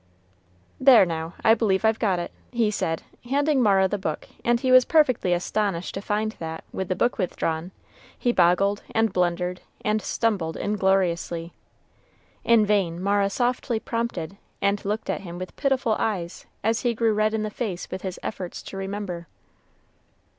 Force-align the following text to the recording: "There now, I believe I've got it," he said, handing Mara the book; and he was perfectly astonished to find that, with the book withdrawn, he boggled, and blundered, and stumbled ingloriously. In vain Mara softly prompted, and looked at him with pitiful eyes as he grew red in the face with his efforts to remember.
"There 0.79 1.05
now, 1.05 1.35
I 1.43 1.53
believe 1.53 1.85
I've 1.85 1.99
got 1.99 2.17
it," 2.17 2.31
he 2.51 2.71
said, 2.71 3.03
handing 3.25 3.61
Mara 3.61 3.87
the 3.87 3.99
book; 3.99 4.27
and 4.43 4.59
he 4.59 4.71
was 4.71 4.83
perfectly 4.83 5.31
astonished 5.31 5.93
to 5.93 6.01
find 6.01 6.31
that, 6.39 6.63
with 6.71 6.87
the 6.87 6.95
book 6.95 7.19
withdrawn, 7.19 7.69
he 8.17 8.31
boggled, 8.31 8.81
and 8.95 9.13
blundered, 9.13 9.61
and 9.85 10.01
stumbled 10.01 10.57
ingloriously. 10.57 11.53
In 12.43 12.65
vain 12.65 12.99
Mara 12.99 13.29
softly 13.29 13.79
prompted, 13.79 14.37
and 14.59 14.83
looked 14.83 15.07
at 15.07 15.21
him 15.21 15.37
with 15.37 15.55
pitiful 15.55 15.95
eyes 15.99 16.47
as 16.63 16.79
he 16.81 16.95
grew 16.95 17.13
red 17.13 17.35
in 17.35 17.43
the 17.43 17.51
face 17.51 17.87
with 17.91 18.01
his 18.01 18.19
efforts 18.23 18.63
to 18.63 18.77
remember. 18.77 19.27